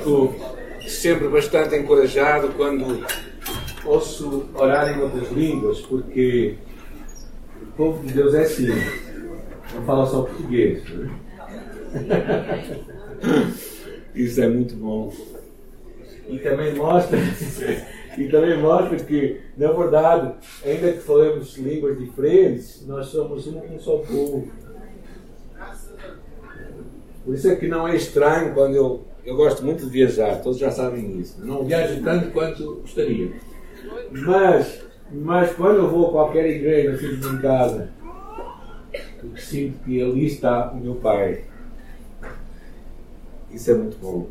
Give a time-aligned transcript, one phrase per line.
[0.00, 0.34] fico
[0.88, 3.04] sempre bastante encorajado quando
[3.84, 6.56] ouço orar em outras línguas, porque
[7.62, 8.68] o povo de Deus é assim,
[9.74, 10.82] não fala só português.
[10.88, 11.10] Né?
[14.14, 15.12] Isso é muito bom.
[16.28, 17.18] E também mostra,
[18.16, 23.78] e também mostra que, na verdade, ainda que falemos línguas diferentes, nós somos um, um
[23.78, 24.48] só povo.
[27.24, 30.58] Por isso é que não é estranho quando eu, eu gosto muito de viajar, todos
[30.58, 31.44] já sabem isso.
[31.44, 33.32] Não viajo tanto quanto gostaria.
[34.10, 37.90] Mas, mas quando eu vou a qualquer igreja, fico em casa,
[39.22, 41.44] eu sinto que ali está o meu Pai.
[43.50, 44.26] Isso é muito bom.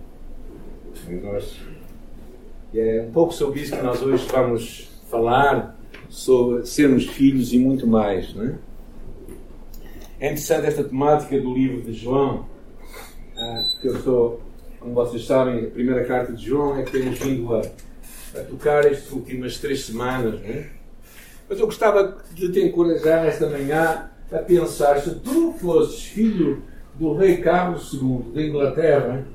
[2.73, 5.77] E é um pouco sobre isso que nós hoje vamos falar,
[6.07, 8.33] sobre sermos filhos e muito mais.
[8.33, 8.55] Não é?
[10.19, 12.45] é interessante esta temática do livro de João,
[13.35, 14.41] ah, que eu sou,
[14.79, 18.85] como vocês sabem, a primeira carta de João é que temos vindo a, a tocar
[18.85, 20.39] estas últimas três semanas.
[20.41, 20.67] Não é?
[21.49, 26.61] Mas eu gostava de te encorajar esta manhã a pensar: se tu fosses filho
[26.95, 29.25] do rei Carlos II da Inglaterra.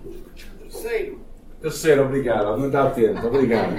[0.60, 1.18] Terceiro.
[1.60, 2.58] Terceiro, obrigado.
[2.58, 3.74] Não está atento, obrigado.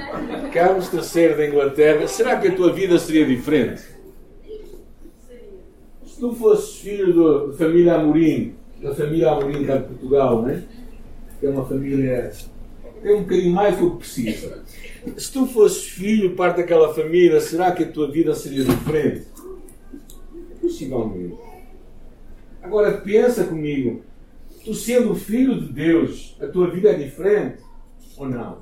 [0.51, 3.83] Carlos III da Inglaterra, será que a tua vida seria diferente?
[6.05, 10.63] Se tu fosses filho da família Amorim, da família Amorim de Portugal, né?
[11.39, 12.31] Que é uma família
[13.05, 14.63] tem um bocadinho mais do que precisa.
[15.15, 19.27] Se tu fosses filho, parte daquela família, será que a tua vida seria diferente?
[20.59, 21.37] Possivelmente.
[22.63, 24.01] Agora pensa comigo,
[24.63, 27.61] tu sendo filho de Deus, a tua vida é diferente
[28.17, 28.57] ou não?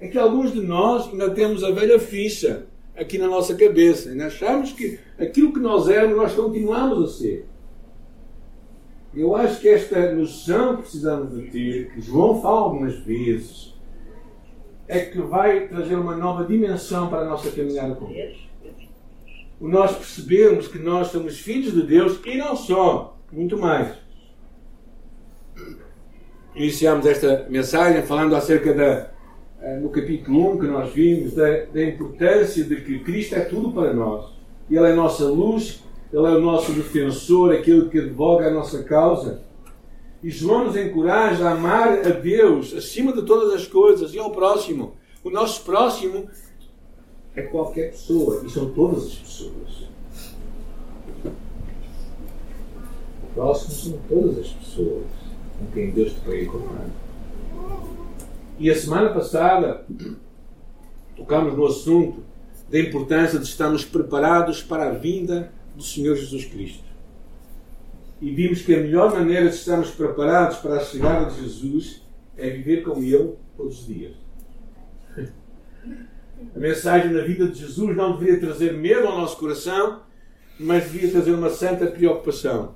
[0.00, 4.08] É que alguns de nós ainda temos a velha ficha aqui na nossa cabeça.
[4.08, 7.46] Ainda achamos que aquilo que nós éramos, nós continuamos a ser.
[9.14, 13.74] Eu acho que esta noção que precisamos ter, que João fala algumas vezes,
[14.86, 18.50] é que vai trazer uma nova dimensão para a nossa caminhada com Deus
[19.60, 23.94] o nós percebermos que nós somos filhos de Deus e não só, muito mais.
[26.56, 29.10] Iniciamos esta mensagem falando acerca da,
[29.60, 33.70] eh, no capítulo 1 que nós vimos, da, da importância de que Cristo é tudo
[33.70, 34.32] para nós.
[34.68, 38.82] Ele é a nossa luz, Ele é o nosso defensor, aquele que advoga a nossa
[38.82, 39.42] causa.
[40.22, 44.32] E João nos encoraja a amar a Deus acima de todas as coisas e ao
[44.32, 44.94] próximo.
[45.22, 46.28] O nosso próximo
[47.34, 49.88] é qualquer pessoa, e são todas as pessoas.
[53.22, 55.06] O próximo são todas as pessoas
[55.58, 56.86] com quem Deus te vai encontrar.
[58.58, 59.86] E a semana passada
[61.16, 62.22] tocámos no assunto
[62.68, 66.84] da importância de estarmos preparados para a vinda do Senhor Jesus Cristo.
[68.20, 72.02] E vimos que a melhor maneira de estarmos preparados para a chegada de Jesus
[72.36, 74.14] é viver com Ele todos os dias.
[76.54, 80.02] A mensagem da vida de Jesus não deveria trazer medo ao nosso coração,
[80.58, 82.74] mas deveria trazer uma santa preocupação,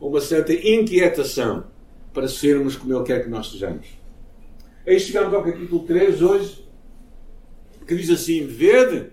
[0.00, 1.64] uma santa inquietação
[2.12, 3.86] para sermos como Ele quer que nós sejamos.
[4.86, 6.68] Aí chegamos ao capítulo 3 hoje,
[7.86, 9.10] que diz assim: Vede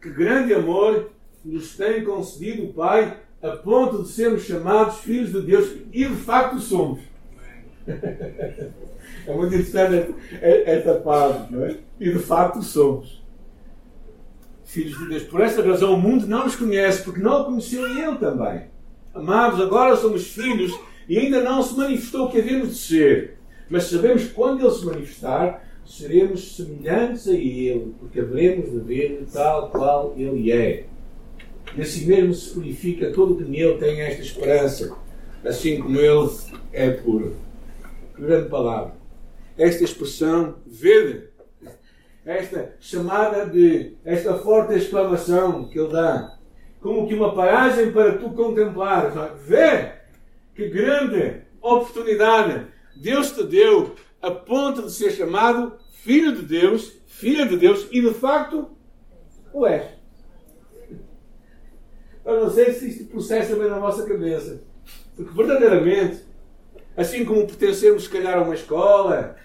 [0.00, 1.10] que grande amor
[1.44, 6.14] nos tem concedido o Pai, a ponto de sermos chamados filhos de Deus, e de
[6.14, 7.00] facto somos.
[9.26, 11.76] É muito interessante esta parte, não é?
[12.00, 13.22] E de facto somos
[14.64, 15.22] filhos de Deus.
[15.24, 18.64] Por esta razão o mundo não nos conhece, porque não o conheceu e ele também.
[19.14, 20.72] Amados, agora somos filhos
[21.08, 23.38] e ainda não se manifestou o que havemos de ser.
[23.68, 29.24] Mas sabemos que quando ele se manifestar, seremos semelhantes a ele, porque haveremos de ver
[29.32, 30.86] tal qual ele é.
[31.76, 34.96] E assim mesmo se purifica todo que nele tem esta esperança,
[35.44, 36.30] assim como ele
[36.72, 37.36] é puro.
[38.16, 39.04] Grande palavra
[39.56, 41.28] esta expressão, vede,
[42.24, 46.38] esta chamada de, esta forte exclamação que ele dá,
[46.80, 49.14] como que uma paragem para tu contemplares.
[49.46, 49.92] Vê
[50.54, 57.46] que grande oportunidade Deus te deu a ponto de ser chamado filho de Deus, filha
[57.46, 58.70] de Deus, e de facto
[59.52, 59.93] o és.
[62.24, 64.62] Eu não sei se isto processa bem na vossa cabeça.
[65.16, 66.24] Porque verdadeiramente,
[66.96, 69.36] assim como pertencemos, se calhar, a uma escola,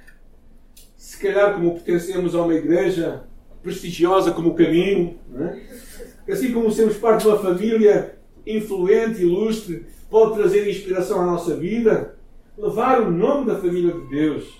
[0.95, 3.23] se calhar como pertencemos a uma igreja
[3.61, 6.31] prestigiosa como o Caminho, é?
[6.31, 12.15] assim como sermos parte de uma família influente, ilustre, pode trazer inspiração à nossa vida,
[12.57, 14.59] levar o nome da família de Deus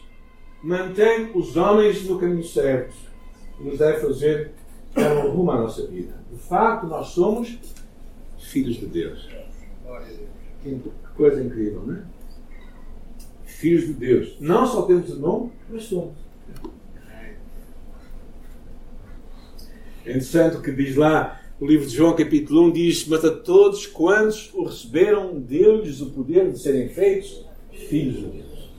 [0.61, 2.93] mantém os homens no caminho certo
[3.59, 4.51] nos deve fazer
[4.93, 6.13] dar um rumo à nossa vida.
[6.31, 7.59] De facto, nós somos
[8.49, 9.27] filhos de Deus.
[10.63, 10.79] Que
[11.15, 12.03] coisa incrível, não é?
[13.59, 14.37] filhos de Deus.
[14.39, 16.13] Não só temos o nome, mas somos.
[20.05, 23.35] É interessante o que diz lá o livro de João, capítulo 1, diz: Mas a
[23.35, 28.69] todos quantos o receberam, deu-lhes o poder de serem feitos filhos de Deus.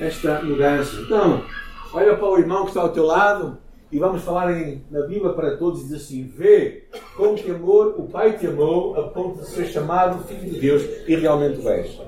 [0.00, 1.00] Esta mudança.
[1.00, 1.44] Então,
[1.92, 3.56] olha para o irmão que está ao teu lado
[3.90, 6.84] e vamos falar em, na Bíblia para todos diz assim: Vê
[7.16, 10.82] com que amor o Pai te amou a ponto de ser chamado Filho de Deus
[11.06, 12.00] e realmente o és.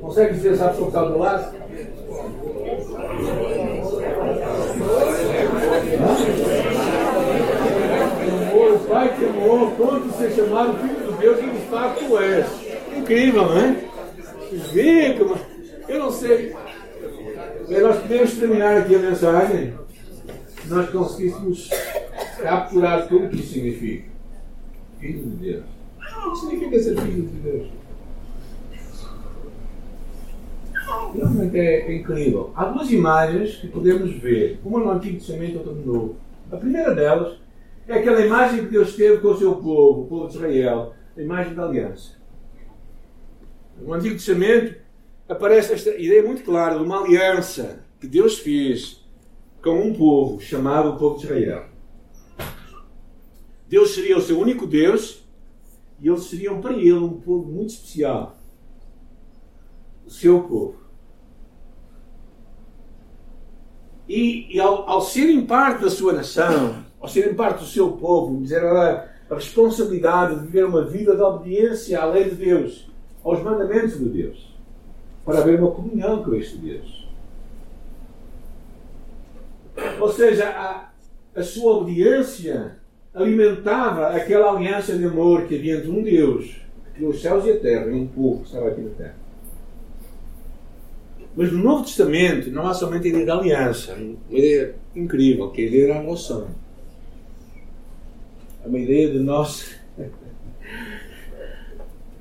[0.00, 1.56] Consegue dizer essa pessoa que está teu lado?
[8.52, 11.66] Amor, o Pai te amou a ponto de ser chamado Filho de Deus e de
[11.66, 12.46] facto és.
[12.96, 13.76] Incrível, não é?
[14.72, 15.34] Vê como.
[15.88, 16.54] Eu não sei.
[17.68, 19.74] Nós podemos terminar aqui a mensagem
[20.66, 21.70] se nós conseguíssemos
[22.42, 24.08] capturar tudo o que isso significa.
[24.98, 25.64] Filho de Deus.
[26.26, 27.68] O que significa ser filho de Deus?
[31.14, 32.52] Realmente é, é incrível.
[32.56, 36.16] Há duas imagens que podemos ver, uma no Antigo Testamento outra no Novo.
[36.50, 37.38] A primeira delas
[37.86, 41.20] é aquela imagem que Deus teve com o seu povo, o povo de Israel, a
[41.20, 42.16] imagem da aliança.
[43.80, 44.74] No Antigo Testamento
[45.28, 49.05] aparece esta ideia muito clara de uma aliança que Deus fez
[49.66, 51.64] com um povo chamado o povo de Israel.
[53.68, 55.24] Deus seria o seu único Deus
[56.00, 58.36] e eles seriam para ele um povo muito especial.
[60.06, 60.76] O seu povo.
[64.08, 68.40] E, e ao, ao, serem parte da sua nação, ao serem parte do seu povo,
[68.40, 72.88] dizer a responsabilidade de viver uma vida de obediência à lei de Deus,
[73.24, 74.56] aos mandamentos de Deus,
[75.24, 77.05] para haver uma comunhão com este Deus.
[80.00, 80.90] Ou seja, a,
[81.34, 82.76] a sua obediência
[83.14, 86.60] alimentava aquela aliança de amor que havia entre um Deus,
[86.94, 89.16] que os céus e a terra, e um povo que estava aqui na terra.
[91.34, 95.62] Mas no Novo Testamento não há somente a ideia da aliança, uma ideia incrível, que
[95.62, 96.48] é a ideia da adoção.
[98.64, 99.76] É uma ideia de nós.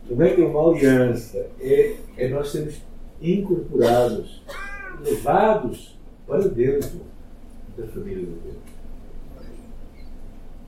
[0.07, 2.75] Não é que é uma aliança, é, é nós sermos
[3.19, 4.43] incorporados,
[5.03, 5.97] levados
[6.27, 7.01] para dentro
[7.77, 8.55] da família de Deus.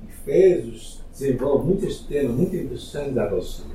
[0.09, 3.65] Efésios desenvolve muito este tema, muito interessante da adoção.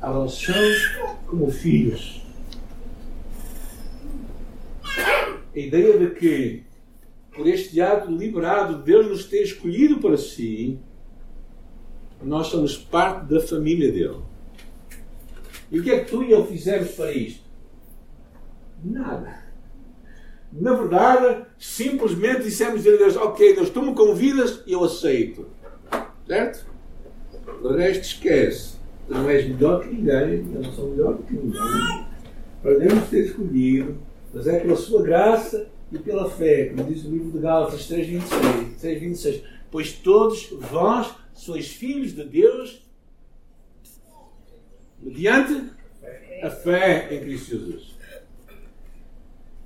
[0.00, 0.54] A adoção
[1.26, 2.22] como filhos.
[5.54, 6.64] A ideia de que,
[7.34, 10.78] por este ato liberado, Deus nos tem escolhido para si,
[12.22, 14.22] nós somos parte da família dele.
[15.70, 17.44] E o que é que tu e eu fizemos para isto?
[18.82, 19.47] Nada.
[20.52, 25.46] Na verdade, simplesmente dissemos a Deus: Ok, Deus, tu me convidas e eu aceito.
[26.26, 26.66] Certo?
[27.62, 28.78] O resto esquece.
[29.08, 32.06] Não és melhor que ninguém, não sou melhor que ninguém.
[32.62, 33.96] Podemos ter escolhido,
[34.34, 39.22] mas é pela sua graça e pela fé, como diz o livro de Gálatas 3,26.
[39.22, 42.86] 3, pois todos vós sois filhos de Deus
[45.00, 45.70] mediante
[46.42, 47.87] a fé em Cristo Jesus.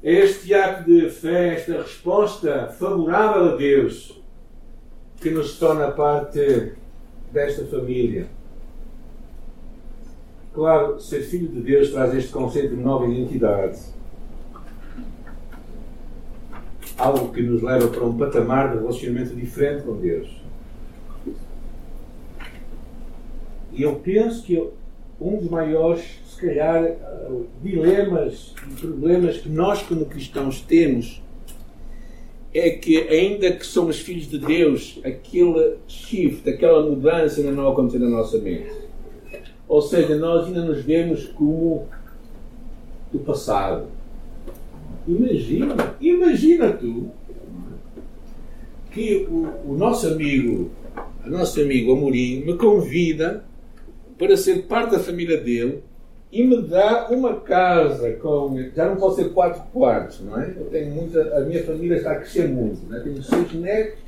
[0.02, 4.20] Este ato de fé, esta resposta favorável a Deus,
[5.20, 6.74] que nos torna parte
[7.32, 8.26] desta família.
[10.52, 13.78] Claro, ser filho de Deus traz este conceito de nova identidade.
[16.98, 20.42] Algo que nos leva para um patamar de relacionamento diferente com Deus.
[23.72, 24.68] E eu penso que
[25.20, 26.96] um dos maiores calhar,
[27.62, 31.22] dilemas e problemas que nós, como cristãos, temos
[32.54, 38.00] é que, ainda que somos filhos de Deus, aquele shift, aquela mudança ainda não aconteceu
[38.00, 38.70] na nossa mente.
[39.66, 41.88] Ou seja, nós ainda nos vemos como
[43.10, 43.86] do passado.
[45.08, 47.10] Imagina, imagina tu
[48.90, 50.70] que o, o nosso amigo,
[51.24, 53.44] o nosso amigo Amorim, me convida
[54.18, 55.82] para ser parte da família dele
[56.32, 58.56] e me dá uma casa com.
[58.74, 60.54] Já não pode ser quatro quartos, não é?
[60.56, 61.20] Eu tenho muita.
[61.36, 63.00] A minha família está a crescer muito, não é?
[63.00, 64.00] Tenho seis netos.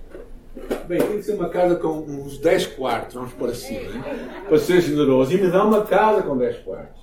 [0.88, 4.48] Bem, tem que ser uma casa com uns 10 quartos, vamos por assim, é?
[4.48, 5.34] para ser generoso.
[5.34, 7.02] E me dá uma casa com 10 quartos.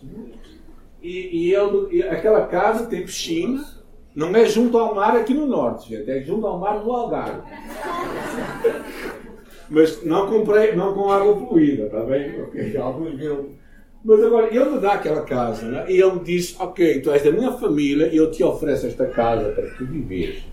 [1.03, 3.61] E, e, e aquela casa tem piscina,
[4.15, 7.41] não é junto ao mar aqui no norte, gente, é junto ao mar no Algarve.
[9.69, 12.41] Mas não comprei, não com água poluída, está bem?
[12.43, 12.77] Okay.
[12.77, 13.49] Alguns viram
[14.03, 15.85] mas agora, ele me dá aquela casa né?
[15.87, 19.05] e ele me diz: Ok, tu és da minha família e eu te ofereço esta
[19.05, 20.43] casa para tu viveres.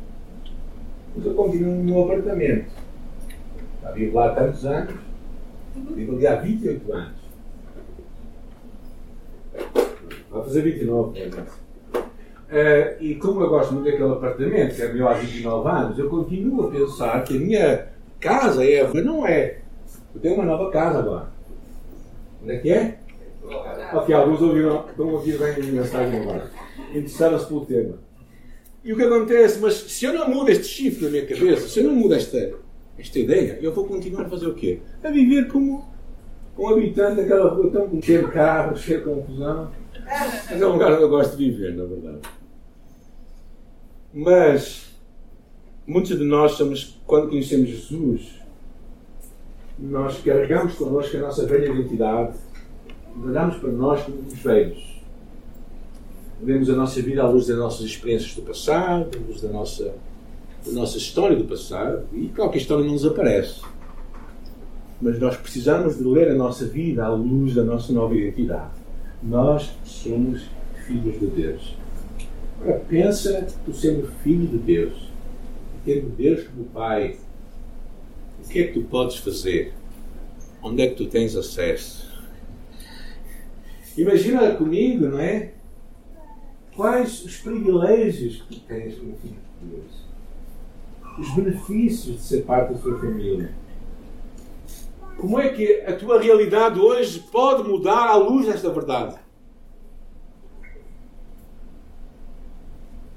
[1.16, 2.70] Mas eu continuo no meu apartamento.
[3.82, 4.94] Já vivo lá há tantos anos,
[5.94, 7.18] vivo ali há 28 anos.
[10.30, 11.68] Vai fazer 29, é
[12.48, 16.08] Uh, e como eu gosto muito daquele apartamento, que é meu há 29 anos, eu
[16.08, 17.88] continuo a pensar que a minha
[18.18, 18.88] casa é.
[18.90, 19.58] Mas não é.
[20.14, 21.26] Eu tenho uma nova casa agora.
[22.42, 22.97] Onde é que é?
[23.92, 26.50] Ok, alguns ouviram, a ouvir bem a mensagem agora.
[26.90, 27.98] Interessaram-se pelo tema.
[28.84, 29.58] E o que acontece?
[29.60, 32.54] Mas se eu não mudo este chifre na minha cabeça, se eu não mudo esta,
[32.98, 34.80] esta ideia, eu vou continuar a fazer o quê?
[35.02, 35.86] A viver como
[36.58, 39.70] um habitante daquela rua tão cheio de carros, cheio de confusão.
[40.50, 42.20] Mas é um lugar onde eu gosto de viver, na verdade.
[44.12, 44.90] Mas
[45.86, 48.38] muitos de nós somos, quando conhecemos Jesus,
[49.78, 52.36] nós carregamos connosco a nossa velha identidade,
[53.22, 54.98] olhamos para nós como os velhos.
[56.40, 59.94] Vemos a nossa vida à luz das nossas experiências do passado, à luz da nossa,
[60.64, 63.60] da nossa história do passado, e qualquer história não nos aparece.
[65.00, 68.70] Mas nós precisamos de ler a nossa vida à luz da nossa nova identidade.
[69.22, 70.42] Nós somos
[70.86, 71.76] filhos de Deus.
[72.60, 75.08] Agora pensa tu sendo filho de Deus,
[75.84, 77.16] tendo Deus como Pai,
[78.44, 79.74] o que é que tu podes fazer?
[80.62, 82.08] Onde é que tu tens acesso?
[83.98, 85.50] Imagina comigo, não é?
[86.76, 90.08] Quais os privilégios que tens como filho de Deus?
[91.18, 93.52] Os benefícios de ser parte da sua família.
[95.16, 99.16] Como é que a tua realidade hoje pode mudar à luz desta verdade?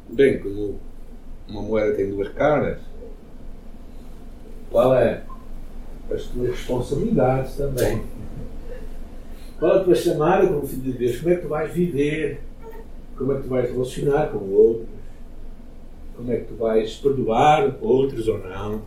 [0.10, 0.80] Bem, como
[1.48, 2.80] uma moeda tem duas caras,
[4.72, 5.24] qual é
[6.10, 8.02] as tuas responsabilidades também?
[9.62, 11.20] Qual a tua chamada como filho de Deus?
[11.20, 12.42] Como é que tu vais viver?
[13.16, 14.90] Como é que tu vais relacionar com outros?
[16.16, 18.82] Como é que tu vais perdoar outros ou não?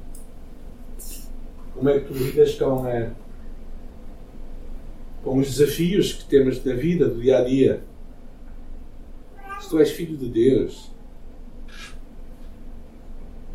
[1.74, 3.12] Como é que tu lidas com, é,
[5.22, 7.84] com os desafios que temos na vida, do dia a dia?
[9.60, 10.90] Se tu és filho de Deus,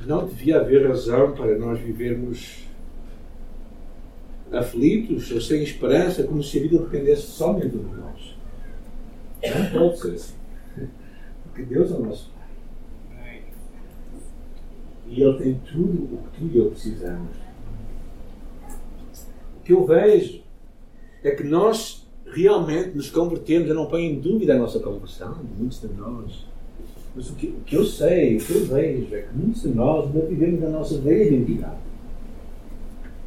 [0.06, 2.69] não devia haver razão para nós vivermos
[4.52, 8.36] aflitos ou sem esperança, como se a vida dependesse somente de nós.
[9.44, 10.34] Não pode ser assim.
[11.44, 12.32] Porque Deus é o nosso
[13.10, 13.42] Pai.
[15.08, 17.36] E Ele tem tudo o que tu e eu precisamos.
[19.60, 20.42] O que eu vejo
[21.24, 25.82] é que nós realmente nos convertemos, eu não ponho em dúvida a nossa conversão, muitos
[25.82, 26.46] de nós.
[27.16, 29.70] Mas o que, o que eu sei, o que eu vejo, é que muitos de
[29.70, 31.89] nós ainda vivemos a nossa velha identidade.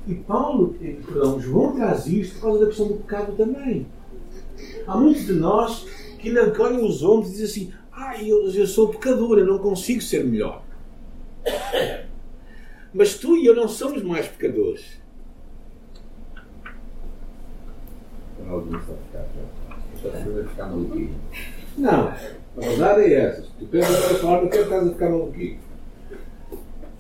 [0.07, 3.87] E Paulo, perdão, João traz isto por causa da questão do pecado também.
[4.87, 5.87] Há muitos de nós
[6.19, 9.59] que ainda olham os ombros e dizem assim: Ah, eu, eu sou pecador, eu não
[9.59, 10.63] consigo ser melhor.
[12.93, 15.01] Mas tu e eu não somos mais pecadores.
[21.79, 23.47] Não, a verdade é essa.
[23.59, 25.59] Tu pensas para falar do que é caso de ficar maluquinho.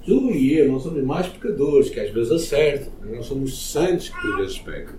[0.04, 4.20] Tu e eu não somos mais pecadores, que às vezes acertam, não somos santos que
[4.20, 4.96] por vezes pecam.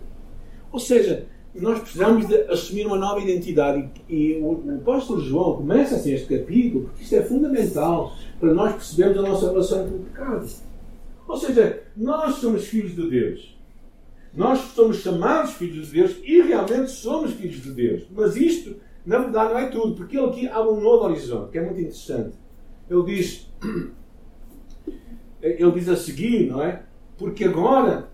[0.72, 5.96] Ou seja, nós precisamos de assumir uma nova identidade e, o, o apóstolo João começa
[5.96, 10.00] assim este capítulo porque isto é fundamental para nós percebermos a nossa relação com o
[10.00, 10.50] pecado.
[11.28, 13.58] Ou seja, nós somos filhos de Deus.
[14.34, 18.04] Nós somos chamados filhos de Deus e realmente somos filhos de Deus.
[18.10, 21.60] Mas isto, na verdade, não é tudo, porque ele aqui abre um novo horizonte, que
[21.60, 22.36] é muito interessante.
[22.90, 23.48] Ele diz
[25.44, 26.82] ele diz a seguir, não é?
[27.18, 28.08] Porque agora,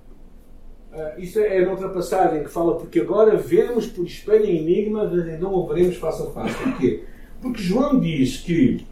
[0.92, 5.40] uh, isso é noutra passagem que fala, porque agora vemos por espelho em enigma, mas
[5.40, 6.56] não o veremos face a face.
[6.58, 7.04] Porquê?
[7.40, 8.84] Porque João diz que,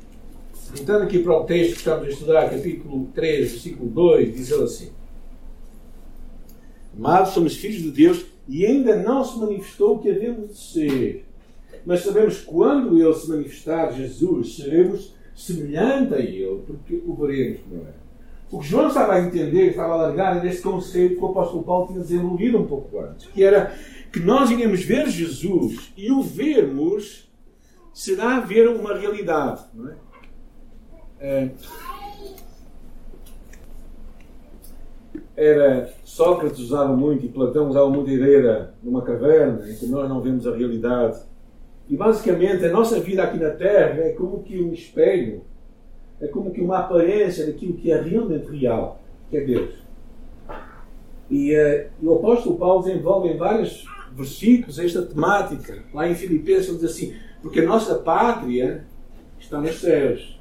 [0.74, 4.64] voltando aqui para o texto que estamos a estudar, capítulo 3, versículo 2, diz ele
[4.64, 4.92] assim:
[6.96, 11.26] Amados, somos filhos de Deus e ainda não se manifestou o que havemos de ser.
[11.86, 17.82] Mas sabemos quando ele se manifestar, Jesus, seremos semelhante a ele, porque o veremos como
[17.82, 18.07] é.
[18.50, 22.00] O que estava a entender, estava largar, era esse conceito que o apóstolo Paulo tinha
[22.00, 23.74] desenvolvido um pouco antes, que era
[24.12, 27.30] que nós iremos ver Jesus e o vermos
[27.94, 29.66] será ver uma realidade.
[29.74, 29.96] Não é?
[31.20, 31.52] é
[35.38, 39.86] era Sócrates usava muito e Platão usava muito a ideia de uma caverna em que
[39.86, 41.20] nós não vemos a realidade.
[41.88, 45.44] E basicamente a nossa vida aqui na Terra é como que um espelho
[46.20, 49.74] é como que uma aparência daquilo que é realmente real, que é Deus.
[51.30, 55.84] E, uh, o apóstolo Paulo desenvolve em vários versículos esta temática.
[55.94, 58.86] Lá em Filipenses ele diz assim: porque a nossa pátria
[59.40, 60.38] está nos céus.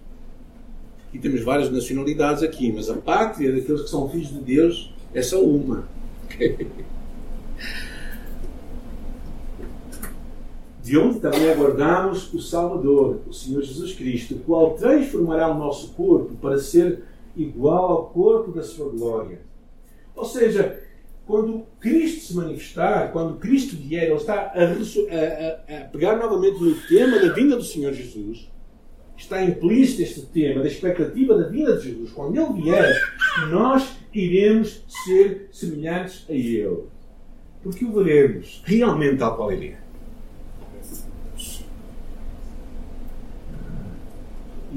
[1.12, 5.22] E temos várias nacionalidades aqui, mas a pátria daqueles que são filhos de Deus é
[5.22, 5.88] só uma.
[10.86, 15.92] de onde também aguardamos o Salvador, o Senhor Jesus Cristo, o qual transformará o nosso
[15.94, 17.02] corpo para ser
[17.34, 19.40] igual ao corpo da sua glória.
[20.14, 20.80] Ou seja,
[21.26, 26.76] quando Cristo se manifestar, quando Cristo vier, ele está a, a, a, pegar novamente no
[26.86, 28.48] tema da vinda do Senhor Jesus.
[29.16, 32.12] Está implícito este tema da expectativa da vinda de Jesus.
[32.12, 32.94] Quando ele vier,
[33.50, 36.84] nós iremos ser semelhantes a ele.
[37.60, 39.85] Porque o veremos realmente tal qual ele é.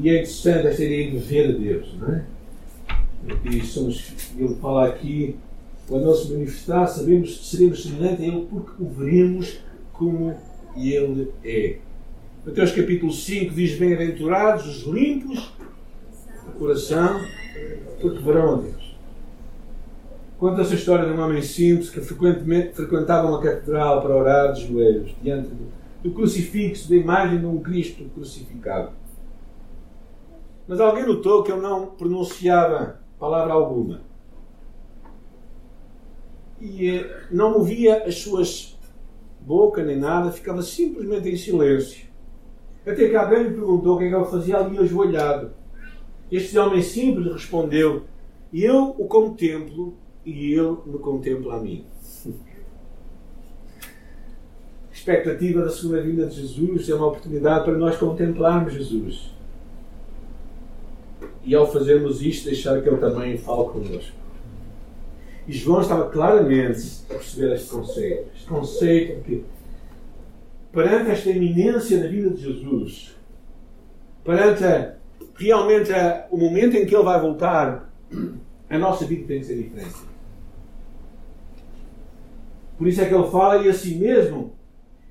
[0.02, 2.26] E é interessante esta ideia de ver a Deus, não é?
[3.44, 5.36] E somos, ele fala aqui,
[5.90, 9.60] quando ele se manifestar, sabemos, seremos semelhantes a ele porque o veremos
[9.92, 10.34] como
[10.78, 11.80] ele é.
[12.46, 15.54] Mateus capítulo 5 diz: Bem-aventurados os limpos
[16.46, 17.20] de coração,
[18.00, 18.96] porque verão a Deus.
[20.38, 24.66] Conta essa história de um homem simples que frequentemente frequentava uma catedral para orar de
[24.66, 25.50] joelhos diante
[26.02, 28.99] do crucifixo, da imagem de um Cristo crucificado.
[30.70, 34.02] Mas alguém notou que ele não pronunciava palavra alguma.
[36.62, 38.78] E eh, não movia as suas
[39.42, 42.08] boca nem nada, ficava simplesmente em silêncio.
[42.86, 45.54] Até que alguém lhe perguntou o que é que ele fazia ali ajoelhado.
[46.32, 48.04] Este homem simples respondeu:
[48.54, 51.84] Eu o contemplo e ele me contempla a mim.
[54.88, 59.39] A expectativa da segunda vinda de Jesus é uma oportunidade para nós contemplarmos Jesus
[61.44, 64.18] e ao fazermos isto, deixar que Ele também fale connosco.
[65.48, 68.30] E João estava claramente a perceber este conceito.
[68.36, 69.46] Este conceito de que,
[70.72, 73.16] perante esta iminência da vida de Jesus,
[74.24, 74.96] perante a,
[75.36, 77.92] realmente a, o momento em que Ele vai voltar,
[78.70, 79.98] a nossa vida tem que ser diferente.
[82.78, 84.60] Por isso é que Ele fala e a si mesmo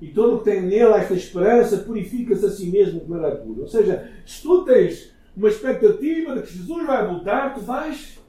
[0.01, 3.43] e todo o que tem nele esta esperança purifica-se a si mesmo como ele é.
[3.61, 8.19] Ou seja, se tu tens uma expectativa de que Jesus vai voltar, tu vais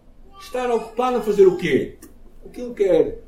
[0.40, 1.99] estar ocupado a fazer o quê?
[2.44, 3.23] O que quer.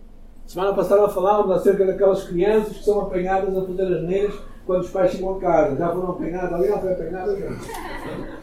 [0.46, 4.90] Semana passada falávamos acerca daquelas crianças que são apanhadas a fazer as neiras quando os
[4.90, 5.76] pais chegam a casa.
[5.76, 7.36] Já foram apanhadas, ali não foi apanhada.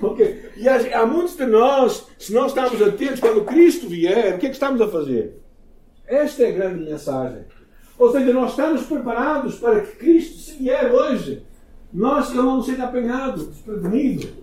[0.02, 0.50] Okay.
[0.56, 4.46] E há, há muitos de nós, se não estamos atentos, quando Cristo vier, o que
[4.46, 5.42] é que estamos a fazer?
[6.08, 7.44] Esta é a grande mensagem.
[7.98, 11.44] Ou seja, nós estamos preparados para que Cristo, se vier hoje,
[11.92, 14.39] nós, Ele não seja apanhado, desprevenido.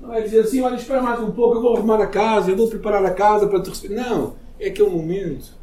[0.00, 2.56] Não é dizer assim, olha, espera mais um pouco, eu vou arrumar a casa, eu
[2.56, 3.94] vou preparar a casa para te receber.
[3.94, 5.56] Não, é aquele momento.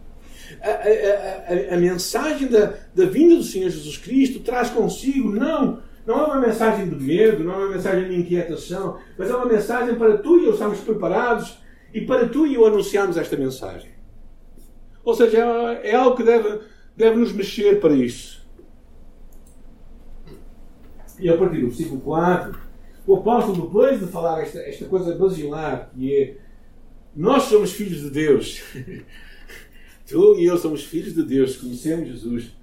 [0.61, 5.79] A, a, a, a, mensagem da, da vinda do Senhor Jesus Cristo traz consigo, não,
[6.05, 9.45] não é uma mensagem de medo, não é uma mensagem de inquietação, mas é uma
[9.45, 11.57] mensagem para tu e eu estarmos preparados
[11.93, 13.89] e para tu e eu anunciarmos esta mensagem.
[15.03, 16.59] Ou seja, é, é algo que deve,
[16.95, 18.45] deve nos mexer para isso.
[21.19, 22.64] E a partir do versículo 4,
[23.07, 26.35] o apóstolo, depois de falar esta, esta coisa basilar, que é
[27.15, 28.61] nós somos filhos de Deus,
[30.05, 32.55] tu e eu somos filhos de Deus, conhecemos Jesus.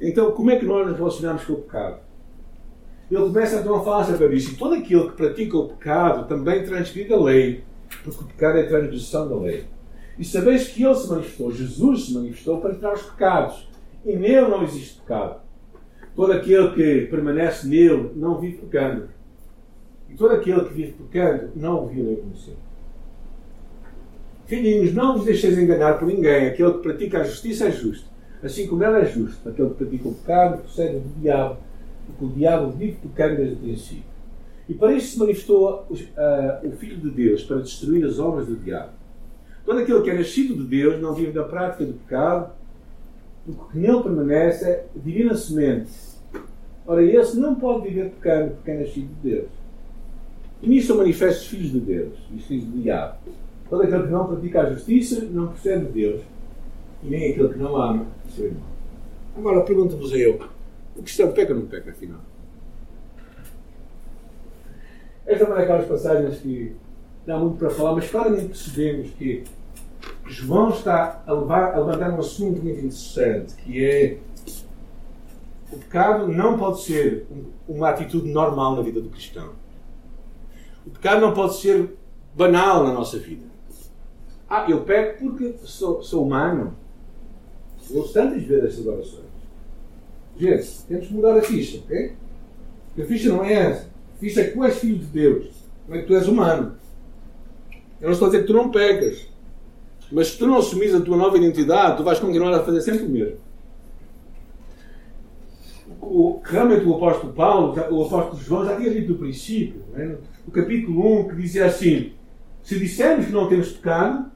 [0.00, 2.00] Então, como é que nós nos relacionamos com o pecado?
[3.10, 4.52] Ele começa então a falar sobre isso.
[4.52, 7.64] E todo aquele que pratica o pecado também transgride a lei,
[8.04, 9.66] porque o pecado é a transgressão da lei.
[10.18, 13.68] E sabeis que ele se manifestou, Jesus se manifestou para tirar os pecados.
[14.04, 15.40] E nele não existe pecado.
[16.14, 19.08] Todo aquele que permanece nele não vive pecando.
[20.10, 22.54] E todo aquele que vive pecando não o viu nem conheceu.
[24.46, 26.48] Filhinhos, não vos deixeis enganar por ninguém.
[26.48, 28.10] Aquele que pratica a justiça é justo.
[28.42, 29.48] Assim como ela é justo.
[29.48, 31.58] Aquele que pratica o pecado procede do diabo.
[32.06, 34.10] Porque o diabo vive pecando desde o princípio.
[34.68, 38.56] E para isso se manifestou uh, o Filho de Deus, para destruir as obras do
[38.56, 38.90] diabo.
[39.64, 42.52] Todo aquele que é nascido de Deus não vive da prática do pecado,
[43.44, 45.90] porque nele permanece a divina semente.
[46.86, 49.59] Ora, esse não pode viver pecando porque é nascido de Deus.
[50.62, 53.18] E nisto são manifestos filhos de Deus e filhos do diabo.
[53.68, 56.22] Todo aquele que não pratica a justiça não procede de Deus,
[57.02, 58.68] e nem aquele que não ama o seu irmão.
[59.36, 60.40] Agora pergunto-vos a eu:
[60.96, 62.20] o cristão peca ou não peca, afinal?
[65.24, 66.74] Esta é uma daquelas passagens que
[67.24, 69.44] dá muito para falar, mas claramente percebemos que
[70.26, 74.18] João está a, levar, a levantar um assunto muito interessante, que é
[75.72, 77.26] o pecado não pode ser
[77.68, 79.59] uma atitude normal na vida do cristão.
[80.86, 81.90] O pecado não pode ser
[82.34, 83.44] banal na nossa vida.
[84.48, 86.74] Ah, eu peco porque sou, sou humano.
[87.90, 89.30] Eu tantas vezes estas orações.
[90.36, 92.12] Gente, temos que mudar a ficha, ok?
[92.88, 93.90] Porque a ficha não é essa.
[94.16, 95.50] A ficha é que tu és filho de Deus.
[95.88, 96.74] Não é que tu és humano.
[98.00, 99.26] Eu não estou a dizer que tu não pecas.
[100.10, 103.04] Mas se tu não assumis a tua nova identidade, tu vais continuar a fazer sempre
[103.04, 103.36] o mesmo.
[106.00, 110.16] o, realmente o apóstolo Paulo, o apóstolo João já tinha dito no princípio, é?
[110.50, 112.12] No capítulo 1, que dizia assim:
[112.62, 114.30] se dissermos que não temos pecado,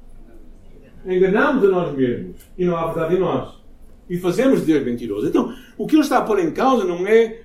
[1.05, 3.63] enganamos a nós mesmos e não há verdade em nós.
[4.09, 5.27] E fazemos Deus mentiroso.
[5.27, 7.43] Então, o que ele está a pôr em causa não é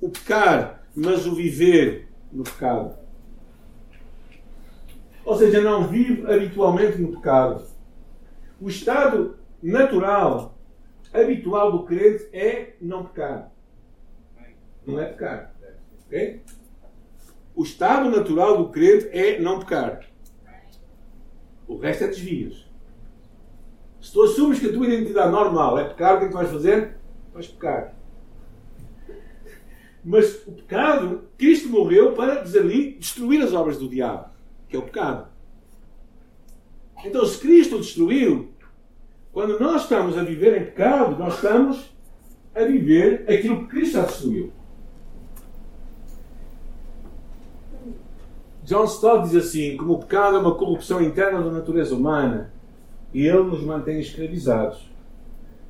[0.00, 2.96] o pecar, mas o viver no pecado.
[5.24, 7.62] Ou seja, não vive habitualmente no pecado.
[8.60, 10.58] O estado natural,
[11.12, 13.52] habitual do crente é não pecar.
[14.86, 15.54] Não é pecar.
[16.06, 16.40] Okay?
[17.58, 20.06] O estado natural do crente é não pecar.
[21.66, 22.70] O resto é desvios.
[24.00, 26.38] Se tu assumes que a tua identidade normal é pecar, o que é que tu
[26.38, 26.96] vais fazer?
[27.34, 27.96] Vais pecar.
[30.04, 34.30] Mas o pecado, Cristo morreu para destruir as obras do diabo,
[34.68, 35.28] que é o pecado.
[37.04, 38.52] Então, se Cristo o destruiu,
[39.32, 41.92] quando nós estamos a viver em pecado, nós estamos
[42.54, 44.52] a viver aquilo que Cristo já destruiu.
[48.68, 52.52] John Stott diz assim: como o pecado é uma corrupção interna da natureza humana,
[53.14, 54.86] e ele nos mantém escravizados.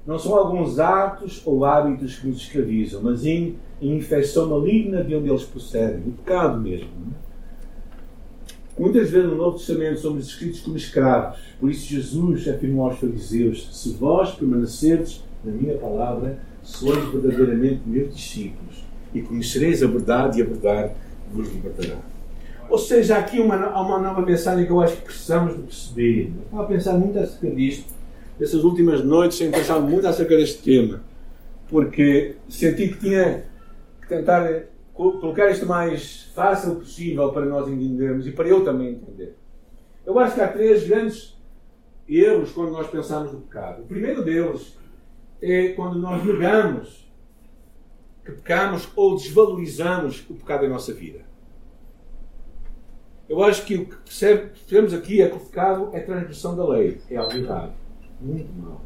[0.04, 5.28] Não são alguns atos ou hábitos que nos escravizam, mas em infecção maligna de onde
[5.28, 6.88] eles procedem, o pecado mesmo.
[8.76, 11.38] Muitas vezes no Novo Testamento somos descritos como escravos.
[11.60, 18.12] Por isso Jesus afirmou aos fariseus: Se vós permanecerdes na minha palavra, sois verdadeiramente meus
[18.12, 18.82] discípulos,
[19.14, 20.94] e conhecereis a verdade, e a verdade
[21.32, 22.17] vos libertará.
[22.68, 26.32] Ou seja, aqui uma, uma nova mensagem que eu acho que precisamos de perceber.
[26.36, 27.94] Eu estava a pensar muito acerca disto,
[28.40, 31.02] essas últimas noites, tenho pensado muito acerca deste tema,
[31.68, 33.44] porque senti que tinha
[34.00, 39.36] que tentar colocar isto mais fácil possível para nós entendermos e para eu também entender.
[40.04, 41.36] Eu acho que há três grandes
[42.08, 43.82] erros quando nós pensamos no pecado.
[43.82, 44.76] O primeiro deles
[45.40, 47.08] é quando nós negamos
[48.24, 51.27] que pecamos ou desvalorizamos o pecado em nossa vida.
[53.28, 56.98] Eu acho que o que percebemos aqui é que o pecado é transgressão da lei,
[57.10, 57.72] é algo errado.
[58.20, 58.80] Muito mal.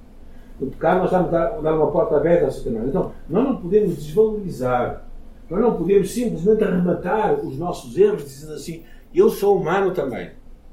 [0.60, 2.88] O pecado nós estamos a dar uma porta aberta a Satanás.
[2.88, 5.04] Então, nós não podemos desvalorizar,
[5.48, 8.82] nós não podemos simplesmente arrematar os nossos erros dizendo assim:
[9.14, 10.30] eu sou humano também.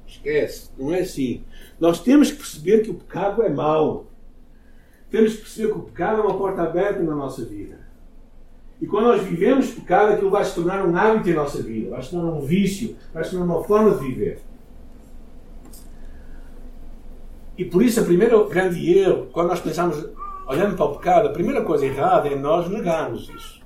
[0.08, 1.44] Esquece, não é assim.
[1.80, 4.08] Nós temos que perceber que o pecado é mau.
[5.12, 7.80] Temos que perceber que o pecado é uma porta aberta na nossa vida.
[8.82, 12.02] E quando nós vivemos pecado, aquilo vai se tornar um hábito em nossa vida, vai
[12.02, 14.42] se tornar um vício, vai se tornar uma forma de viver.
[17.58, 20.10] E por isso, a primeira grande erro, quando nós pensamos,
[20.48, 23.62] olhando para o pecado, a primeira coisa errada é nós negarmos isso.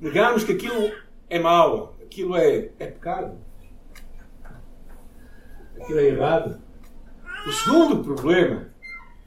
[0.00, 0.92] Negarmos que aquilo
[1.28, 3.36] é mau, aquilo é, é pecado.
[5.80, 6.60] Aquilo é errado.
[7.48, 8.68] O segundo problema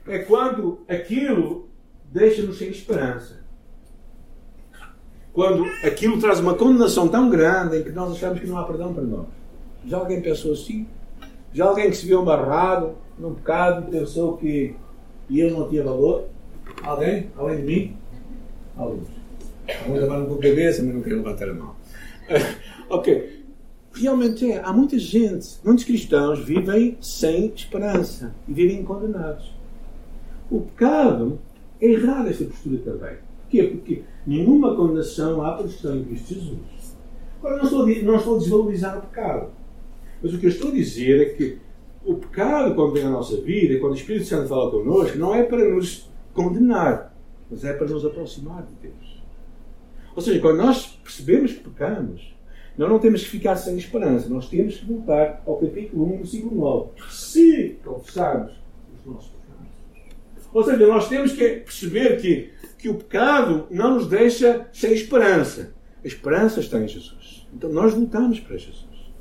[0.06, 1.68] é quando aquilo
[2.10, 3.41] deixa-nos sem esperança
[5.32, 8.92] quando aquilo traz uma condenação tão grande em que nós achamos que não há perdão
[8.92, 9.26] para nós.
[9.86, 10.86] Já alguém pensou assim?
[11.52, 14.74] Já alguém que se viu amarrado num pecado pensou que
[15.30, 16.24] ele não tinha valor?
[16.82, 17.30] Alguém?
[17.36, 17.96] Além de mim?
[18.76, 19.08] Alguns.
[19.82, 21.74] Alguns levaram com a cabeça, mas não queriam levantar a mão.
[22.88, 23.42] ok.
[23.94, 24.62] Realmente é.
[24.62, 29.52] Há muita gente, muitos cristãos vivem sem esperança e vivem condenados.
[30.50, 31.38] O pecado
[31.80, 33.16] é errado esta postura também.
[33.52, 33.64] Porquê?
[33.64, 36.96] Porque nenhuma condenação há para os que estão Cristo Jesus.
[37.38, 39.50] Agora, não estou, não estou a desvalorizar o pecado.
[40.22, 41.58] Mas o que eu estou a dizer é que
[42.04, 45.42] o pecado, quando vem à nossa vida, quando o Espírito Santo fala connosco, não é
[45.42, 47.14] para nos condenar,
[47.50, 49.22] mas é para nos aproximar de Deus.
[50.16, 52.34] Ou seja, quando nós percebemos que pecamos,
[52.78, 56.56] nós não temos que ficar sem esperança, nós temos que voltar ao capítulo 1, versículo
[56.56, 56.90] 9.
[57.10, 58.52] Se confessarmos
[58.98, 60.48] os nossos pecados.
[60.54, 62.50] Ou seja, nós temos que perceber que
[62.82, 65.72] que o pecado não nos deixa sem esperança.
[66.02, 67.46] A esperança está em Jesus.
[67.54, 69.12] Então nós voltamos para Jesus.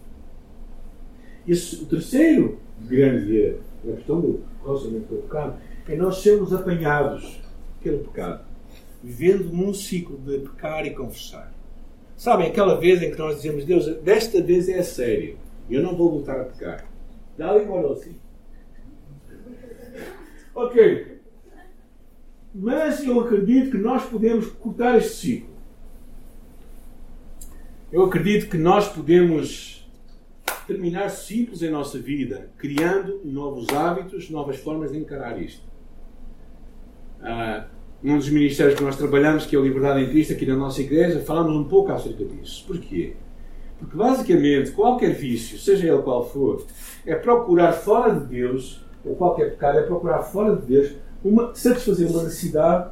[1.45, 6.51] E o terceiro grande erro na questão do relacionamento com o pecado é nós sermos
[6.51, 7.39] apanhados
[7.83, 8.43] pelo pecado,
[9.03, 11.53] vivendo num ciclo de pecar e confessar.
[12.17, 15.37] Sabem, aquela vez em que nós dizemos, Deus, desta vez é sério,
[15.69, 16.83] eu não vou voltar a pecar.
[17.37, 18.15] Dá ali uma assim.
[20.53, 21.10] Ok,
[22.53, 25.51] mas eu acredito que nós podemos cortar este ciclo.
[27.91, 29.89] Eu acredito que nós podemos
[30.67, 35.61] terminar ciclos em nossa vida, criando novos hábitos, novas formas de encarar isto.
[37.21, 37.67] Ah,
[38.01, 40.81] num dos ministérios que nós trabalhamos, que é a Liberdade em Cristo, aqui na nossa
[40.81, 42.63] igreja, falamos um pouco acerca disso.
[42.65, 43.13] Porquê?
[43.77, 46.65] Porque basicamente qualquer vício, seja ele qual for,
[47.05, 52.09] é procurar fora de Deus, ou qualquer pecado, é procurar fora de Deus uma, satisfazer
[52.09, 52.91] uma necessidade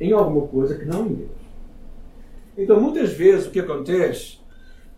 [0.00, 1.30] em alguma coisa que não em Deus.
[2.56, 4.38] Então, muitas vezes, o que acontece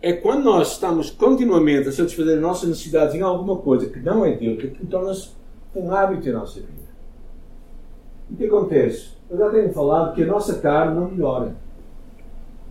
[0.00, 4.24] é quando nós estamos continuamente a satisfazer as nossas necessidades em alguma coisa que não
[4.24, 5.30] é Deus, que torna-se
[5.74, 6.82] um hábito em nossa vida.
[8.30, 9.10] O que acontece?
[9.30, 11.54] Eu já tenho falado que a nossa carne não melhora.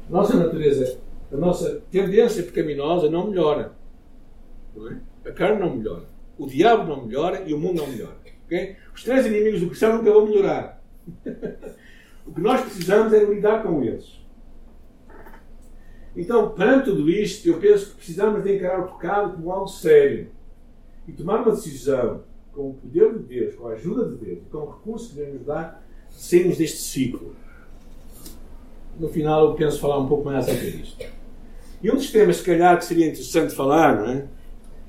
[0.09, 0.97] A nossa natureza,
[1.31, 3.71] a nossa tendência pecaminosa não melhora.
[4.75, 4.97] Não é?
[5.25, 6.03] A carne não melhora.
[6.37, 8.20] O diabo não melhora e o mundo não melhora.
[8.51, 8.75] Okay?
[8.93, 10.83] Os três inimigos do cristão nunca vão melhorar.
[12.27, 14.19] o que nós precisamos é lidar com eles.
[16.13, 20.29] Então, perante tudo isto, eu penso que precisamos de encarar o pecado como algo sério
[21.07, 24.57] e tomar uma decisão com o poder de Deus, com a ajuda de Deus, com
[24.57, 27.33] o recurso que Deus nos dá, de sairmos deste ciclo.
[28.99, 31.05] No final, eu penso falar um pouco mais acerca disto.
[31.81, 34.27] E um dos temas, se calhar, que seria interessante falar, não é?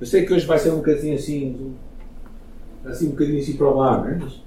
[0.01, 1.77] Eu sei que hoje vai ser um bocadinho assim,
[2.85, 4.15] assim um bocadinho assim para o ar, não é?
[4.17, 4.43] Mas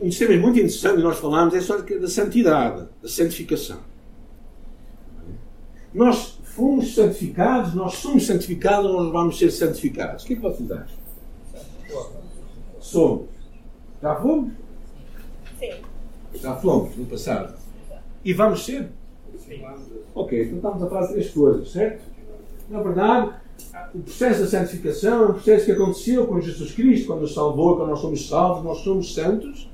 [0.00, 3.78] um dos temas muito interessantes que nós falamos é só da santidade, da santificação.
[5.92, 10.24] Nós fomos santificados, nós somos santificados, nós vamos ser santificados.
[10.24, 10.98] O que é que vocês acham?
[12.80, 13.28] Somos.
[14.02, 14.52] Já fomos?
[15.58, 15.72] Sim.
[16.34, 17.54] Já fomos no passado.
[18.24, 18.90] E vamos ser?
[19.38, 19.62] Sim.
[20.14, 22.04] Ok, então estamos a falar de três coisas, certo?
[22.68, 23.34] Na verdade,
[23.94, 27.76] o processo da santificação é um processo que aconteceu com Jesus Cristo, quando nos salvou,
[27.76, 29.68] quando nós somos salvos, nós somos santos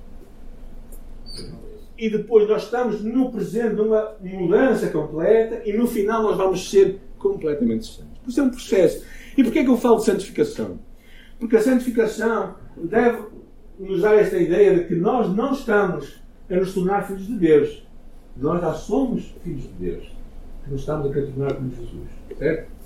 [2.01, 6.99] e depois nós estamos no presente numa mudança completa e no final nós vamos ser
[7.19, 8.19] completamente santos.
[8.25, 9.05] Por isso é um processo.
[9.37, 10.79] E porquê é que eu falo de santificação?
[11.39, 13.23] Porque a santificação deve
[13.79, 17.87] nos dar esta ideia de que nós não estamos a nos tornar filhos de Deus.
[18.35, 20.11] Nós já somos filhos de Deus.
[20.69, 22.09] Nos estamos a tornar como Jesus.
[22.39, 22.80] Certo?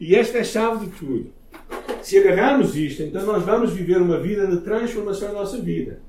[0.00, 1.32] E esta é a chave de tudo.
[2.02, 6.00] Se agarrarmos isto, então nós vamos viver uma vida de transformação na nossa vida.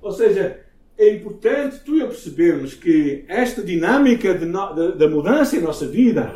[0.00, 0.60] Ou seja,
[0.96, 6.34] é importante tu e eu percebermos que esta dinâmica da mudança em nossa vida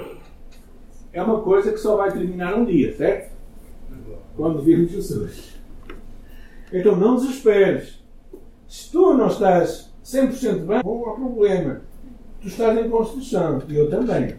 [1.12, 3.32] é uma coisa que só vai terminar um dia, certo?
[4.36, 5.54] Quando virmos Jesus.
[6.72, 8.02] Então não desesperes.
[8.66, 11.82] Se tu não estás 100% bem, não há problema.
[12.40, 14.36] Tu estás em construção e eu também.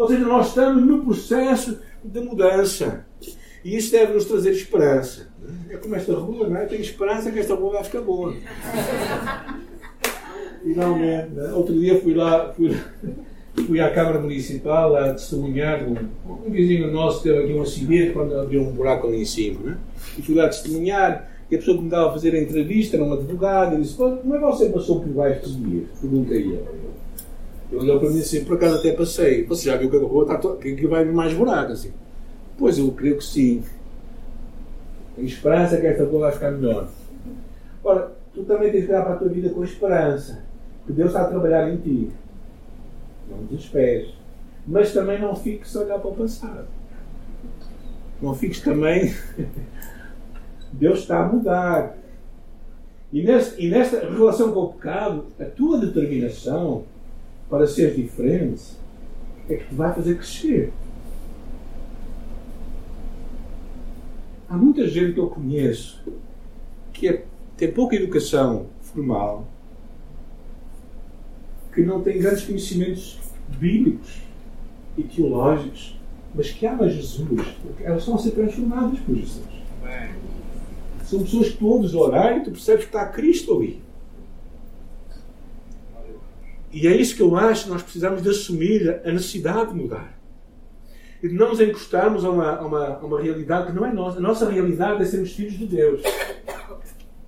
[0.00, 3.04] Ou seja, nós estamos no processo de mudança.
[3.62, 5.28] E isso deve nos trazer esperança.
[5.68, 6.64] É como esta rua, não é?
[6.64, 8.34] Tenho esperança que esta rua vai ficar boa.
[10.64, 11.28] Finalmente.
[11.34, 11.52] Né?
[11.52, 12.74] Outro dia fui lá, fui,
[13.66, 15.96] fui à Câmara Municipal a testemunhar um,
[16.46, 19.60] um vizinho nosso teve aqui um acidente quando havia um buraco ali em cima.
[19.60, 19.76] Né?
[20.16, 21.28] E fui lá testemunhar.
[21.50, 23.96] E a pessoa que me dava a fazer a entrevista era um advogado e disse:
[23.96, 25.88] Como é que você passou por baixo dos dias?
[26.00, 26.66] Perguntei eu.
[27.70, 29.44] Ele olhou para mim disse: Por acaso até passei.
[29.44, 30.56] Você já viu que a rua está to...
[30.56, 31.92] que vai mais buraco assim?
[32.58, 33.62] Pois eu creio que sim.
[35.16, 36.88] Esperança que esta rua vai ficar melhor.
[37.84, 40.42] Ora, tu também tens que olhar para a tua vida com esperança.
[40.86, 42.10] Que Deus está a trabalhar em ti.
[43.30, 44.14] Não desesperes.
[44.66, 46.66] Mas também não fiques a olhar para o passado.
[48.20, 49.14] Não fiques também.
[50.72, 51.96] Deus está a mudar.
[53.12, 56.84] E, neste, e nesta relação com o pecado, a tua determinação
[57.50, 58.62] para ser diferente
[59.48, 60.72] é que te vai fazer crescer.
[64.48, 66.00] Há muita gente que eu conheço
[66.92, 67.24] que é,
[67.56, 69.48] tem pouca educação formal,
[71.74, 74.20] que não tem grandes conhecimentos bíblicos
[74.96, 75.98] e teológicos,
[76.34, 79.44] mas que ama Jesus, porque elas estão a ser transformadas por Jesus.
[81.04, 83.82] São pessoas que tu ouves orar e tu percebes que está Cristo ali.
[86.72, 90.20] E é isso que eu acho que nós precisamos de assumir a necessidade de mudar
[91.22, 93.92] e de não nos encostarmos a uma, a, uma, a uma realidade que não é
[93.92, 94.18] nossa.
[94.18, 96.02] A nossa realidade é sermos filhos de Deus.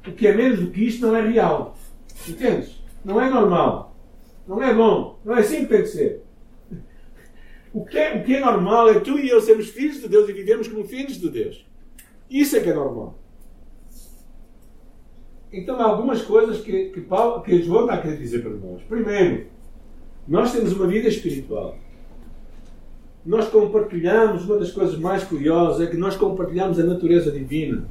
[0.07, 1.77] O que é menos do que isto não é real.
[2.27, 2.83] Entendes?
[3.05, 3.97] Não é normal.
[4.47, 5.21] Não é bom.
[5.25, 6.23] Não é assim que tem que ser.
[7.73, 10.29] O que, é, o que é normal é tu e eu sermos filhos de Deus
[10.29, 11.67] e vivemos como filhos de Deus.
[12.31, 13.19] Isso é que é normal.
[15.53, 18.83] Então há algumas coisas que, que, Paulo, que João está a querer dizer para nós.
[18.89, 19.47] Primeiro,
[20.27, 21.77] nós temos uma vida espiritual
[23.25, 27.85] nós compartilhamos, uma das coisas mais curiosas é que nós compartilhamos a natureza divina.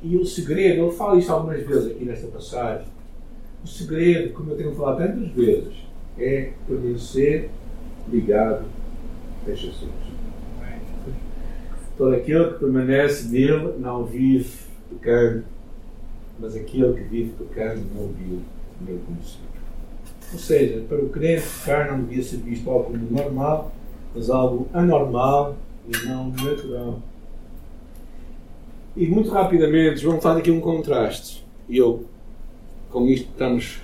[0.00, 2.86] E o segredo, ele fala isso algumas vezes aqui nesta passagem,
[3.64, 5.74] o segredo, como eu tenho falado tantas vezes,
[6.18, 7.50] é permanecer
[8.10, 8.64] ligado
[9.46, 9.90] a Jesus.
[11.96, 14.50] Todo aquele que permanece nele não vive
[14.88, 15.44] pecando,
[16.38, 18.40] mas aquele que vive pecando não vive
[18.80, 19.52] meu conhecimento.
[20.32, 23.72] Ou seja, para o crente, pecar não devia ser visto algo como normal,
[24.14, 27.00] mas algo anormal e não natural.
[28.96, 31.44] E muito rapidamente, vamos fazer aqui um contraste.
[31.68, 32.04] E eu
[32.90, 33.80] com isto estamos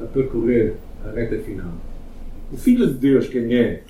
[0.00, 1.72] a percorrer a reta final.
[2.52, 3.82] O Filho de Deus, quem é?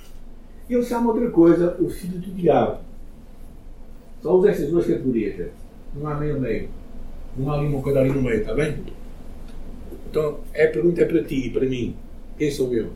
[0.69, 2.81] Ele chama outra coisa o Filho do Diabo.
[4.23, 5.51] Só usa estas duas categorias.
[5.97, 6.69] Não há meio meio.
[7.37, 8.85] Não há ali uma coisa ali no meio, está bem?
[10.11, 11.97] Então, a pergunta é para ti e para mim.
[12.39, 12.93] Quem sou eu?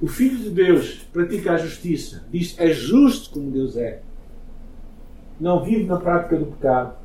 [0.00, 2.24] O Filho de Deus pratica a justiça.
[2.30, 4.00] Diz é justo como Deus é.
[5.40, 6.96] Não vive na prática do pecado.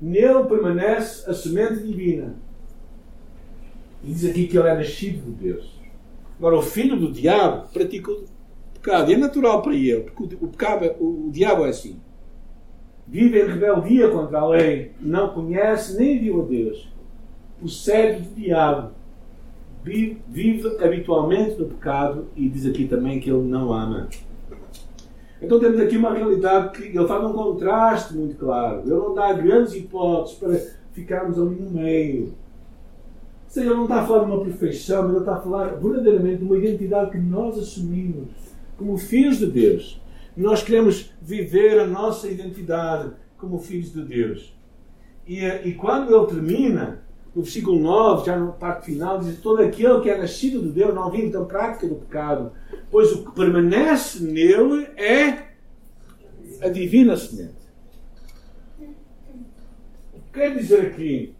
[0.00, 2.34] Nele permanece a semente divina.
[4.02, 5.80] E diz aqui que ele é nascido de Deus.
[6.38, 8.24] Agora, o filho do diabo pratica o
[8.74, 9.10] pecado.
[9.10, 12.00] E é natural para ele, porque o, pecado, o, o diabo é assim.
[13.06, 16.88] Vive em rebeldia contra a lei, não conhece nem viu a Deus.
[17.60, 18.90] O cérebro do diabo
[19.84, 24.08] vive, habitualmente no pecado e diz aqui também que ele não ama.
[25.40, 28.82] Então temos aqui uma realidade que ele faz um contraste muito claro.
[28.82, 30.60] Ele não dá grandes hipóteses para
[30.92, 32.34] ficarmos ali no meio.
[33.48, 36.38] Seja, ele não está a falar de uma perfeição, mas ele está a falar verdadeiramente
[36.38, 38.28] de uma identidade que nós assumimos
[38.78, 40.00] como filhos de Deus.
[40.36, 44.56] Nós queremos viver a nossa identidade como filhos de Deus.
[45.26, 47.02] E, e quando ele termina,
[47.34, 50.94] no versículo 9, já na parte final, diz: Todo aquele que é nascido de Deus
[50.94, 52.52] não vive da prática do pecado,
[52.90, 55.52] pois o que permanece nele é
[56.60, 57.62] a divina semente.
[60.14, 61.34] O que quer dizer aqui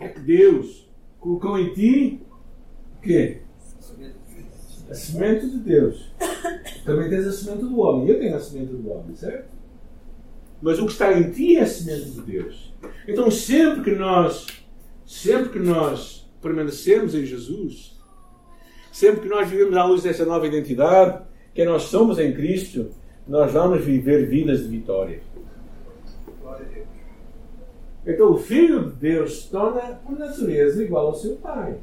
[0.00, 2.22] é que Deus colocou em ti
[2.96, 3.42] o quê?
[4.90, 6.12] A semente de Deus.
[6.84, 8.08] Também tens a semente do homem.
[8.08, 9.48] Eu tenho a semente do homem, certo?
[10.60, 12.74] Mas o que está em ti é a semente de Deus.
[13.06, 14.46] Então sempre que nós,
[15.06, 17.98] sempre que nós permanecermos em Jesus,
[18.92, 21.24] sempre que nós vivemos à luz dessa nova identidade,
[21.54, 22.90] que nós somos em Cristo,
[23.28, 25.20] nós vamos viver vidas de vitória.
[28.04, 31.78] Então o Filho de Deus torna, por natureza, igual ao seu Pai.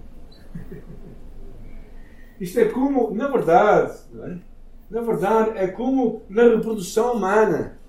[2.40, 4.38] Isto é como, na verdade, é?
[4.90, 7.80] na verdade, é como na reprodução humana,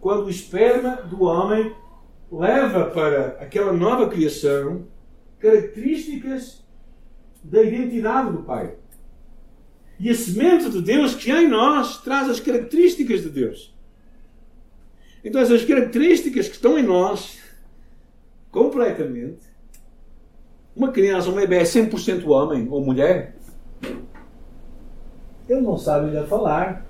[0.00, 1.74] quando o esperma do homem
[2.30, 4.86] leva para aquela nova criação
[5.38, 6.64] características
[7.42, 8.74] da identidade do Pai.
[9.98, 13.72] E a semente de Deus que há em nós traz as características de Deus.
[15.24, 17.40] Então, essas características que estão em nós
[18.52, 19.50] completamente.
[20.76, 23.36] Uma criança, um bebê é 100% homem ou mulher.
[25.52, 26.84] Ele não sabe ainda falar.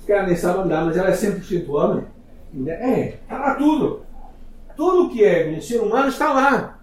[0.00, 2.06] Se calhar nem sabe andar, mas ela é 100% homem.
[2.68, 4.04] É, está lá tudo.
[4.76, 6.82] Tudo que é um ser humano está lá.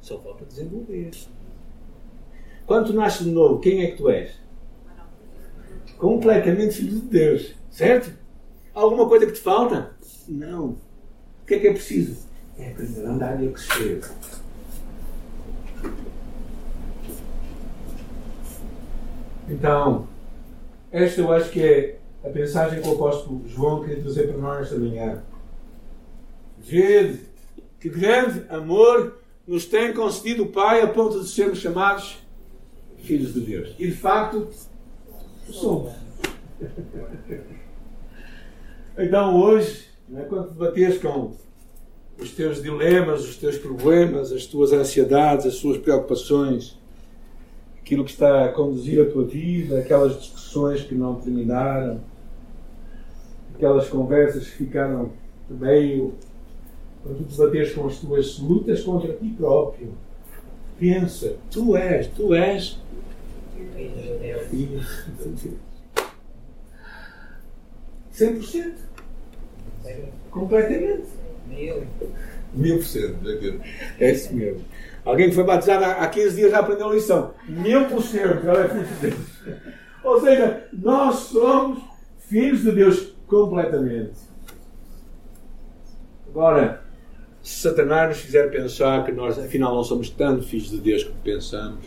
[0.00, 1.10] Só falta desenvolver.
[2.66, 4.32] Quando tu nasces de novo, quem é que tu és?
[5.98, 7.54] Completamente filho de Deus.
[7.70, 8.12] Certo?
[8.74, 9.92] Alguma coisa que te falta?
[10.28, 10.76] Não.
[11.42, 12.28] O que é que é preciso?
[12.58, 14.00] é aprender a andar e a crescer.
[19.48, 20.06] Então,
[20.90, 24.62] esta eu acho que é a mensagem que o apóstolo João queria trazer para nós
[24.62, 25.22] esta manhã.
[26.58, 27.20] Vede
[27.80, 32.18] que grande amor nos tem concedido o Pai a ponto de sermos chamados
[32.98, 33.74] filhos de Deus.
[33.78, 34.48] E de facto,
[35.50, 35.92] somos.
[39.00, 41.32] Então hoje, né, quando debates com
[42.20, 46.76] os teus dilemas, os teus problemas, as tuas ansiedades, as tuas preocupações,
[47.88, 52.02] aquilo que está a conduzir a tua vida, aquelas discussões que não terminaram,
[53.54, 55.10] aquelas conversas que ficaram
[55.48, 56.12] meio.
[57.02, 59.94] Quando tu debateres com as tuas lutas contra ti próprio,
[60.78, 62.78] pensa: tu és, tu és.
[68.12, 68.82] Cem por cento.
[70.30, 71.08] Completamente.
[71.48, 71.84] Mil.
[72.52, 73.16] Mil por cento.
[73.98, 74.62] É isso mesmo.
[75.08, 77.30] Alguém que foi batizado há 15 dias já aprendeu a lição.
[77.48, 78.46] Mil por cento.
[78.46, 79.64] Ela é filho de Deus.
[80.04, 81.82] Ou seja, nós somos
[82.28, 84.18] filhos de Deus completamente.
[86.28, 86.82] Agora,
[87.42, 91.16] se Satanás nos fizer pensar que nós afinal não somos tanto filhos de Deus como
[91.24, 91.86] pensamos,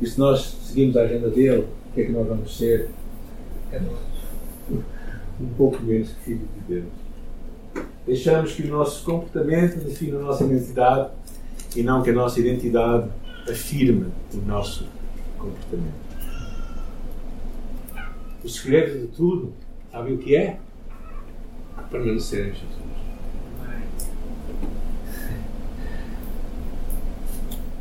[0.00, 2.88] e se nós seguimos a agenda dele, o que é que nós vamos ser?
[3.70, 3.78] É
[5.38, 7.84] um pouco menos filhos de Deus.
[8.06, 11.10] Deixamos que o nosso comportamento defina a nossa identidade
[11.76, 13.10] e não que a nossa identidade
[13.48, 14.86] afirme o nosso
[15.38, 16.04] comportamento.
[18.42, 19.52] O segredo de tudo,
[19.90, 20.58] sabe o que é?
[21.90, 22.84] Permanecer em Jesus.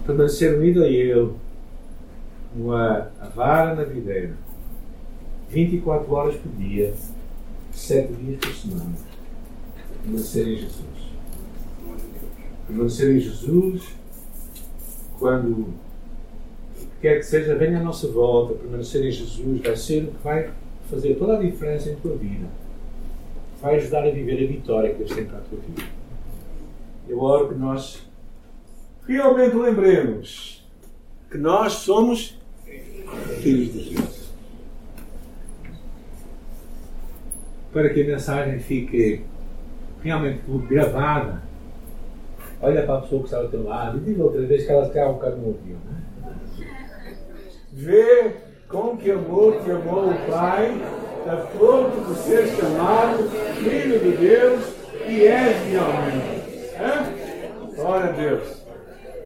[0.05, 1.33] Permanecer unido a Ele,
[2.53, 4.35] como a, vara na videira,
[5.49, 6.93] 24 horas por dia,
[7.71, 9.13] 7 dias por semana
[10.05, 11.12] nascer em Jesus.
[12.67, 13.83] Permanecer em Jesus,
[15.19, 15.73] quando
[17.01, 20.51] quer que seja, venha à nossa volta, permanecer em Jesus, vai ser o que vai
[20.89, 22.47] fazer toda a diferença em tua vida.
[23.61, 25.83] Vai ajudar a viver a vitória que Deus tem para a tua vida.
[27.07, 28.01] Eu oro que nós
[29.07, 30.65] realmente lembremos
[31.29, 32.37] que nós somos
[33.41, 34.23] filhos de Deus.
[37.71, 39.23] Para que a mensagem fique
[40.03, 41.41] realmente gravada,
[42.63, 44.87] olha para a pessoa que está ao teu lado e diga outra vez que ela
[44.87, 45.79] está um bocado no ouvido.
[45.85, 46.03] Né?
[47.73, 48.31] Vê
[48.69, 50.81] com que amor te amou o Pai,
[51.27, 54.73] a ponto de ser chamado Filho de Deus
[55.07, 56.43] e és realmente.
[56.75, 57.75] É?
[57.75, 58.62] Glória a Deus.